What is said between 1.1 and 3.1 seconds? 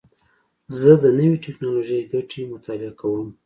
نوې ټکنالوژۍ ګټې مطالعه